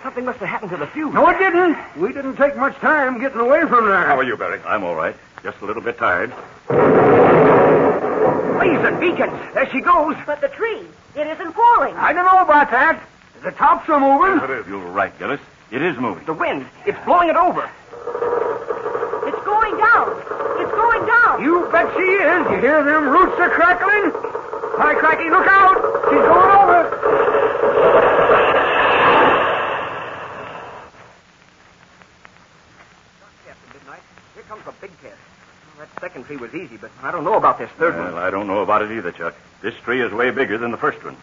Something 0.01 0.25
must 0.25 0.39
have 0.39 0.49
happened 0.49 0.71
to 0.71 0.77
the 0.77 0.87
fuse. 0.87 1.13
No, 1.13 1.29
it 1.29 1.37
didn't. 1.37 1.77
We 1.95 2.11
didn't 2.11 2.35
take 2.35 2.57
much 2.57 2.75
time 2.77 3.19
getting 3.19 3.39
away 3.39 3.61
from 3.61 3.85
there. 3.87 4.05
How 4.05 4.17
are 4.17 4.23
you, 4.23 4.35
Barry? 4.35 4.59
I'm 4.65 4.83
all 4.83 4.95
right. 4.95 5.15
Just 5.43 5.61
a 5.61 5.65
little 5.65 5.81
bit 5.81 5.97
tired. 5.97 6.33
Laser 8.59 8.91
beacons. 8.97 9.53
There 9.53 9.69
she 9.71 9.81
goes. 9.81 10.15
But 10.25 10.41
the 10.41 10.49
tree, 10.49 10.81
it 11.15 11.27
isn't 11.27 11.53
falling. 11.53 11.95
I 11.95 12.11
don't 12.13 12.25
know 12.25 12.41
about 12.43 12.71
that. 12.71 13.01
The 13.43 13.51
tops 13.51 13.87
are 13.89 13.99
moving. 13.99 14.39
Yes, 14.39 14.49
it 14.49 14.59
is. 14.59 14.67
You're 14.67 14.91
right, 14.91 15.17
Gillis. 15.19 15.39
It 15.71 15.81
is 15.81 15.97
moving. 15.97 16.25
The 16.25 16.33
wind. 16.33 16.65
It's 16.85 16.99
blowing 17.05 17.29
it 17.29 17.35
over. 17.35 17.69
It's 19.53 19.61
going 19.61 19.77
down. 19.77 20.09
It's 20.61 20.71
going 20.71 21.05
down. 21.05 21.43
You 21.43 21.67
bet 21.71 21.93
she 21.95 22.01
is. 22.01 22.51
You 22.51 22.57
hear 22.57 22.83
them 22.83 23.09
roots 23.09 23.37
are 23.39 23.49
crackling? 23.51 24.11
Hi, 24.81 24.95
Cracky, 24.95 25.29
look 25.29 25.45
out. 25.47 25.77
She's 26.09 26.25
going 26.25 26.51
over. 26.57 27.93
Captain 33.45 33.69
Midnight. 33.79 34.01
Here 34.33 34.43
comes 34.43 34.63
a 34.67 34.71
big 34.81 34.91
test. 35.01 35.17
Well, 35.77 35.87
that 35.87 36.01
second 36.01 36.25
tree 36.25 36.37
was 36.37 36.53
easy, 36.53 36.77
but 36.77 36.91
I 37.01 37.11
don't 37.11 37.23
know 37.23 37.35
about 37.35 37.57
this 37.57 37.69
third 37.77 37.95
Well, 37.95 38.13
one. 38.13 38.23
I 38.23 38.29
don't 38.29 38.47
know 38.47 38.61
about 38.61 38.81
it 38.81 38.91
either, 38.91 39.11
Chuck. 39.11 39.35
This 39.61 39.75
tree 39.83 40.01
is 40.01 40.11
way 40.11 40.31
bigger 40.31 40.57
than 40.57 40.71
the 40.71 40.77
first 40.77 41.03
one. 41.03 41.15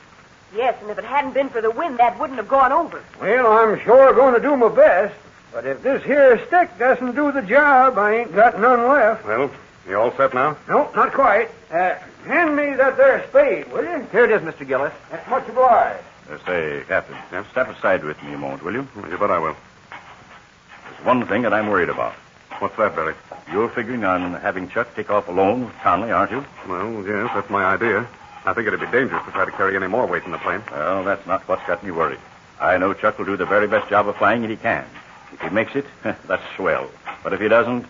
Yes, 0.55 0.75
and 0.83 0.91
if 0.91 0.99
it 0.99 1.05
hadn't 1.05 1.33
been 1.35 1.49
for 1.49 1.61
the 1.61 1.71
wind, 1.71 1.99
that 1.99 2.19
wouldn't 2.19 2.39
have 2.39 2.49
gone 2.49 2.73
over. 2.73 3.03
Well, 3.21 3.47
I'm 3.53 3.79
sure 3.81 4.13
going 4.13 4.35
to 4.35 4.41
do 4.41 4.57
my 4.57 4.69
best. 4.69 5.15
But 5.53 5.67
if 5.67 5.83
this 5.83 6.03
here 6.05 6.45
stick 6.47 6.79
doesn't 6.79 7.15
do 7.15 7.33
the 7.33 7.43
job, 7.43 7.99
I 7.99 8.19
ain't 8.19 8.35
got 8.35 8.61
none 8.61 8.87
left. 8.87 9.27
Well, 9.27 9.51
you 9.89 9.99
all 9.99 10.13
set 10.17 10.33
now? 10.33 10.57
No, 10.69 10.91
not 10.95 11.13
quite. 11.13 11.49
Uh, 11.71 11.97
hand 12.25 12.55
me 12.55 12.75
that 12.75 12.97
there 12.97 13.27
spade, 13.29 13.71
will 13.73 13.83
you? 13.83 14.07
Here 14.13 14.25
it 14.25 14.31
is, 14.31 14.43
Mr. 14.43 14.67
Gillis. 14.67 14.93
That's 15.11 15.29
much 15.29 15.49
obliged. 15.49 16.05
Uh, 16.31 16.39
say, 16.47 16.83
Captain, 16.87 17.17
step 17.51 17.69
aside 17.69 18.05
with 18.05 18.23
me 18.23 18.35
a 18.35 18.39
moment, 18.39 18.63
will 18.63 18.75
you? 18.75 18.87
You 19.11 19.19
bet 19.19 19.31
I 19.31 19.39
will. 19.39 19.57
There's 19.91 21.05
one 21.05 21.27
thing 21.27 21.43
that 21.43 21.53
I'm 21.53 21.67
worried 21.67 21.89
about. 21.89 22.13
What's 22.61 22.77
that, 22.77 22.95
Barry? 22.95 23.15
You're 23.51 23.71
figuring 23.71 24.05
on 24.05 24.35
having 24.35 24.69
Chuck 24.69 24.95
take 24.95 25.11
off 25.11 25.29
alone 25.29 25.65
with 25.65 25.75
Conley, 25.83 26.13
aren't 26.13 26.31
you? 26.31 26.45
Well, 26.69 27.05
yes, 27.05 27.31
that's 27.35 27.51
my 27.51 27.65
idea. 27.65 28.07
I 28.45 28.53
think 28.53 28.69
it'd 28.69 28.81
be 28.81 28.87
dangerous 28.87 29.25
to 29.25 29.33
try 29.33 29.45
to 29.45 29.51
carry 29.51 29.75
any 29.77 29.89
more 29.89 30.07
weight 30.07 30.25
in 30.25 30.31
the 30.31 30.39
plane. 30.39 30.63
Well, 30.71 31.03
that's 31.03 31.27
not 31.27 31.47
what's 31.49 31.67
got 31.67 31.83
me 31.83 31.91
worried. 31.91 32.19
I 32.61 32.79
know 32.79 32.93
Chuck 32.95 33.19
will 33.19 33.25
do 33.25 33.37
the 33.37 33.47
very 33.47 33.67
best 33.67 33.89
job 33.89 34.07
of 34.07 34.17
flying 34.17 34.43
that 34.43 34.51
he 34.51 34.57
can. 34.57 34.85
If 35.33 35.41
he 35.41 35.49
makes 35.51 35.75
it, 35.77 35.85
that's 36.03 36.43
swell. 36.57 36.91
But 37.23 37.33
if 37.33 37.41
he 37.41 37.49
doesn't, 37.49 37.87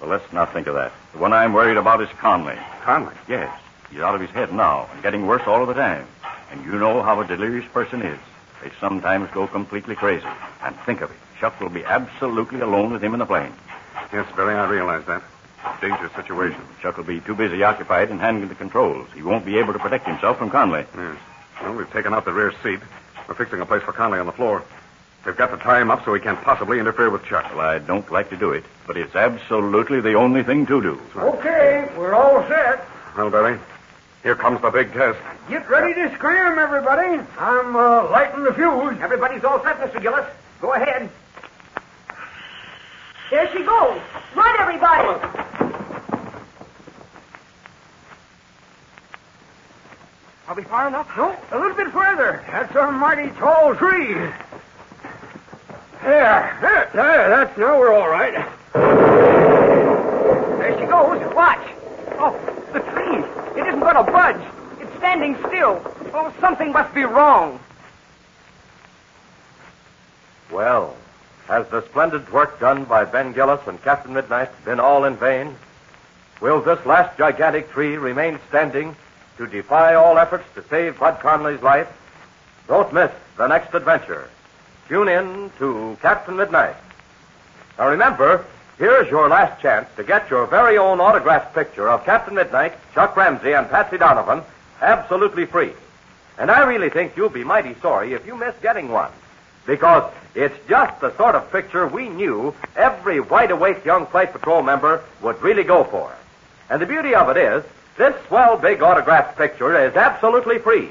well, 0.00 0.10
let's 0.10 0.32
not 0.32 0.52
think 0.52 0.66
of 0.66 0.74
that. 0.74 0.92
The 1.12 1.18
one 1.18 1.32
I'm 1.32 1.52
worried 1.52 1.76
about 1.76 2.00
is 2.00 2.08
Conley. 2.18 2.56
Conley? 2.82 3.14
Yes, 3.28 3.56
he's 3.90 4.00
out 4.00 4.14
of 4.14 4.20
his 4.20 4.30
head 4.30 4.52
now 4.52 4.88
and 4.92 5.02
getting 5.02 5.26
worse 5.26 5.42
all 5.46 5.62
of 5.62 5.68
the 5.68 5.74
time. 5.74 6.06
And 6.50 6.64
you 6.64 6.72
know 6.72 7.02
how 7.02 7.20
a 7.20 7.26
delirious 7.26 7.66
person 7.72 8.02
is. 8.02 8.18
They 8.62 8.70
sometimes 8.80 9.30
go 9.32 9.46
completely 9.46 9.94
crazy. 9.94 10.26
And 10.62 10.76
think 10.80 11.00
of 11.00 11.10
it, 11.10 11.16
Chuck 11.38 11.60
will 11.60 11.68
be 11.68 11.84
absolutely 11.84 12.60
alone 12.60 12.92
with 12.92 13.02
him 13.02 13.14
in 13.14 13.20
the 13.20 13.26
plane. 13.26 13.52
Yes, 14.12 14.26
Billy, 14.36 14.54
I 14.54 14.68
realize 14.68 15.04
that. 15.06 15.22
Dangerous 15.80 16.12
situation. 16.14 16.60
Chuck 16.80 16.96
will 16.96 17.04
be 17.04 17.20
too 17.20 17.34
busy 17.34 17.62
occupied 17.62 18.10
in 18.10 18.18
handling 18.18 18.48
the 18.48 18.54
controls. 18.54 19.08
He 19.14 19.22
won't 19.22 19.44
be 19.44 19.58
able 19.58 19.72
to 19.72 19.78
protect 19.78 20.06
himself 20.06 20.38
from 20.38 20.50
Conley. 20.50 20.84
Yes. 20.96 21.16
Well, 21.62 21.74
we've 21.74 21.90
taken 21.92 22.12
out 22.12 22.24
the 22.24 22.32
rear 22.32 22.52
seat. 22.62 22.80
We're 23.28 23.34
fixing 23.34 23.60
a 23.60 23.66
place 23.66 23.82
for 23.82 23.92
Conley 23.92 24.18
on 24.18 24.26
the 24.26 24.32
floor. 24.32 24.64
We've 25.24 25.36
got 25.36 25.52
to 25.52 25.56
tie 25.56 25.80
him 25.80 25.90
up 25.90 26.04
so 26.04 26.12
he 26.14 26.20
can't 26.20 26.40
possibly 26.40 26.80
interfere 26.80 27.08
with 27.08 27.24
Chuck. 27.24 27.54
Well, 27.54 27.60
I 27.60 27.78
don't 27.78 28.10
like 28.10 28.30
to 28.30 28.36
do 28.36 28.50
it, 28.50 28.64
but 28.86 28.96
it's 28.96 29.14
absolutely 29.14 30.00
the 30.00 30.14
only 30.14 30.42
thing 30.42 30.66
to 30.66 30.82
do. 30.82 31.00
Okay, 31.16 31.88
we're 31.96 32.14
all 32.14 32.46
set. 32.48 32.84
Well, 33.16 33.30
Billy, 33.30 33.56
here 34.24 34.34
comes 34.34 34.60
the 34.62 34.70
big 34.70 34.92
test. 34.92 35.18
Get 35.48 35.68
ready 35.68 35.94
to 35.94 36.12
scram, 36.16 36.58
everybody. 36.58 37.22
I'm 37.38 37.76
uh, 37.76 38.10
lighting 38.10 38.42
the 38.42 38.52
fuse. 38.52 38.98
Everybody's 39.00 39.44
all 39.44 39.62
set, 39.62 39.78
Mr. 39.78 40.02
Gillis. 40.02 40.26
Go 40.60 40.74
ahead. 40.74 41.08
There 43.30 43.50
she 43.52 43.62
goes. 43.62 44.00
Run, 44.34 44.60
everybody. 44.60 45.42
Are 50.48 50.54
we 50.56 50.64
far 50.64 50.88
enough? 50.88 51.08
No, 51.16 51.34
a 51.52 51.58
little 51.58 51.76
bit 51.76 51.88
further. 51.92 52.44
That's 52.50 52.74
a 52.74 52.90
mighty 52.90 53.30
tall 53.38 53.74
tree. 53.76 54.16
There, 56.12 56.58
there, 56.60 56.90
there. 56.92 57.30
That's 57.30 57.56
now 57.56 57.80
we're 57.80 57.94
all 57.94 58.06
right. 58.06 58.34
There 60.58 60.78
she 60.78 60.84
goes. 60.84 61.34
Watch. 61.34 61.66
Oh, 62.18 62.38
the 62.74 62.80
tree. 62.80 63.24
It 63.58 63.66
isn't 63.66 63.80
going 63.80 63.94
to 63.94 64.02
budge. 64.12 64.42
It's 64.82 64.94
standing 64.98 65.38
still. 65.48 65.80
Oh, 66.12 66.30
something 66.38 66.70
must 66.70 66.94
be 66.94 67.04
wrong. 67.04 67.58
Well, 70.50 70.94
has 71.46 71.66
the 71.68 71.80
splendid 71.86 72.30
work 72.30 72.60
done 72.60 72.84
by 72.84 73.06
Ben 73.06 73.32
Gillis 73.32 73.66
and 73.66 73.82
Captain 73.82 74.12
Midnight 74.12 74.50
been 74.66 74.80
all 74.80 75.04
in 75.04 75.16
vain? 75.16 75.56
Will 76.42 76.60
this 76.60 76.84
last 76.84 77.16
gigantic 77.16 77.70
tree 77.70 77.96
remain 77.96 78.38
standing 78.50 78.94
to 79.38 79.46
defy 79.46 79.94
all 79.94 80.18
efforts 80.18 80.44
to 80.56 80.64
save 80.68 80.98
Bud 80.98 81.20
Conley's 81.20 81.62
life? 81.62 81.88
Don't 82.68 82.92
miss 82.92 83.10
the 83.38 83.46
next 83.46 83.72
adventure. 83.74 84.28
Tune 84.88 85.08
in 85.08 85.50
to 85.58 85.96
Captain 86.02 86.36
Midnight. 86.36 86.76
Now 87.78 87.88
remember, 87.88 88.44
here's 88.78 89.08
your 89.08 89.28
last 89.28 89.60
chance 89.62 89.88
to 89.96 90.04
get 90.04 90.28
your 90.28 90.46
very 90.46 90.76
own 90.76 91.00
autographed 91.00 91.54
picture 91.54 91.88
of 91.88 92.04
Captain 92.04 92.34
Midnight, 92.34 92.74
Chuck 92.94 93.16
Ramsey, 93.16 93.52
and 93.52 93.68
Patsy 93.70 93.98
Donovan 93.98 94.42
absolutely 94.80 95.46
free. 95.46 95.72
And 96.38 96.50
I 96.50 96.64
really 96.64 96.90
think 96.90 97.16
you'll 97.16 97.28
be 97.28 97.44
mighty 97.44 97.74
sorry 97.80 98.12
if 98.12 98.26
you 98.26 98.36
miss 98.36 98.54
getting 98.60 98.88
one. 98.88 99.12
Because 99.66 100.12
it's 100.34 100.56
just 100.68 101.00
the 101.00 101.16
sort 101.16 101.36
of 101.36 101.52
picture 101.52 101.86
we 101.86 102.08
knew 102.08 102.54
every 102.74 103.20
wide 103.20 103.52
awake 103.52 103.84
young 103.84 104.06
flight 104.06 104.32
patrol 104.32 104.62
member 104.62 105.04
would 105.20 105.40
really 105.40 105.62
go 105.62 105.84
for. 105.84 106.12
And 106.68 106.82
the 106.82 106.86
beauty 106.86 107.14
of 107.14 107.28
it 107.28 107.36
is, 107.36 107.62
this 107.96 108.16
swell 108.26 108.56
big 108.56 108.82
autographed 108.82 109.36
picture 109.36 109.78
is 109.86 109.94
absolutely 109.94 110.58
free. 110.58 110.88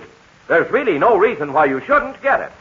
There's 0.47 0.71
really 0.71 0.97
no 0.97 1.17
reason 1.17 1.51
why 1.51 1.65
you 1.65 1.81
shouldn't 1.81 2.21
get 2.21 2.39
it. 2.39 2.51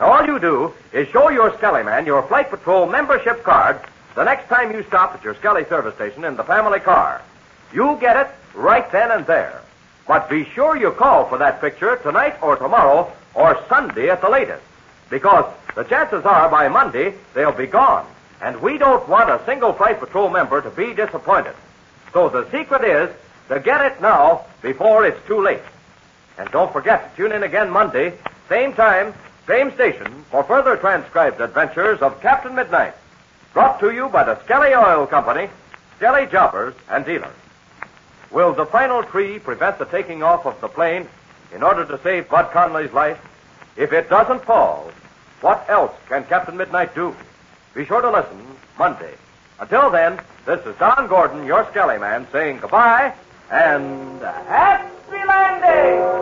All 0.00 0.26
you 0.26 0.38
do 0.38 0.74
is 0.92 1.08
show 1.08 1.28
your 1.28 1.56
Skelly 1.56 1.82
man 1.82 2.06
your 2.06 2.22
Flight 2.22 2.50
Patrol 2.50 2.86
membership 2.86 3.42
card 3.42 3.80
the 4.14 4.24
next 4.24 4.48
time 4.48 4.72
you 4.72 4.82
stop 4.84 5.14
at 5.14 5.24
your 5.24 5.34
Skelly 5.36 5.64
service 5.64 5.94
station 5.94 6.24
in 6.24 6.36
the 6.36 6.44
family 6.44 6.80
car. 6.80 7.22
You 7.72 7.96
get 8.00 8.16
it 8.16 8.28
right 8.54 8.90
then 8.90 9.10
and 9.10 9.26
there. 9.26 9.62
But 10.06 10.28
be 10.28 10.44
sure 10.44 10.76
you 10.76 10.90
call 10.90 11.26
for 11.26 11.38
that 11.38 11.60
picture 11.60 11.96
tonight 11.96 12.36
or 12.42 12.56
tomorrow 12.56 13.12
or 13.34 13.62
Sunday 13.68 14.10
at 14.10 14.20
the 14.20 14.28
latest. 14.28 14.62
Because 15.08 15.52
the 15.74 15.84
chances 15.84 16.24
are 16.24 16.48
by 16.48 16.68
Monday 16.68 17.14
they'll 17.34 17.52
be 17.52 17.66
gone. 17.66 18.06
And 18.40 18.60
we 18.60 18.76
don't 18.78 19.08
want 19.08 19.30
a 19.30 19.44
single 19.46 19.72
Flight 19.72 20.00
Patrol 20.00 20.28
member 20.28 20.60
to 20.60 20.70
be 20.70 20.92
disappointed. 20.94 21.54
So 22.12 22.28
the 22.28 22.50
secret 22.50 22.82
is 22.84 23.14
to 23.48 23.60
get 23.60 23.80
it 23.84 24.00
now 24.00 24.46
before 24.62 25.06
it's 25.06 25.24
too 25.26 25.40
late. 25.40 25.62
And 26.38 26.50
don't 26.50 26.72
forget 26.72 27.10
to 27.10 27.16
tune 27.16 27.32
in 27.32 27.42
again 27.42 27.70
Monday, 27.70 28.14
same 28.48 28.72
time, 28.72 29.14
same 29.46 29.72
station, 29.72 30.24
for 30.30 30.44
further 30.44 30.76
transcribed 30.76 31.40
adventures 31.40 32.00
of 32.00 32.20
Captain 32.20 32.54
Midnight. 32.54 32.94
Brought 33.52 33.80
to 33.80 33.90
you 33.90 34.08
by 34.08 34.24
the 34.24 34.42
Skelly 34.44 34.74
Oil 34.74 35.06
Company, 35.06 35.48
Skelly 35.96 36.26
Jobbers, 36.26 36.74
and 36.88 37.04
Dealers. 37.04 37.34
Will 38.30 38.52
the 38.52 38.66
final 38.66 39.02
tree 39.02 39.38
prevent 39.38 39.78
the 39.78 39.84
taking 39.84 40.22
off 40.22 40.46
of 40.46 40.60
the 40.60 40.68
plane 40.68 41.06
in 41.54 41.62
order 41.62 41.84
to 41.84 42.00
save 42.02 42.28
Bud 42.28 42.50
Conley's 42.50 42.92
life? 42.92 43.18
If 43.76 43.92
it 43.92 44.08
doesn't 44.08 44.44
fall, 44.44 44.90
what 45.40 45.64
else 45.68 45.92
can 46.08 46.24
Captain 46.24 46.56
Midnight 46.56 46.94
do? 46.94 47.14
Be 47.74 47.84
sure 47.84 48.00
to 48.00 48.10
listen 48.10 48.38
Monday. 48.78 49.14
Until 49.60 49.90
then, 49.90 50.20
this 50.46 50.64
is 50.66 50.76
Don 50.76 51.08
Gordon, 51.08 51.44
your 51.46 51.66
Skelly 51.70 51.98
man, 51.98 52.26
saying 52.32 52.58
goodbye 52.60 53.12
and 53.50 54.20
happy 54.22 55.26
landing! 55.26 56.21